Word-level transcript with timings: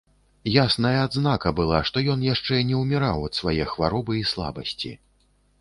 Ясная 0.53 0.93
адзнака 1.07 1.51
была, 1.59 1.81
што 1.89 2.03
ён 2.15 2.25
яшчэ 2.29 2.63
не 2.71 2.81
ўміраў 2.81 3.29
ад 3.29 3.33
свае 3.41 3.63
хваробы 3.75 4.13
і 4.23 4.29
слабасці. 4.35 4.91